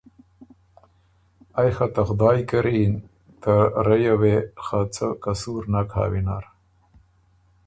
[1.61, 2.95] ائ خه ته خدایٛ کری یِن،
[3.41, 3.53] ته
[3.85, 4.35] رئ یه وې
[4.65, 6.45] خه څه قصور نک هۀ وینر۔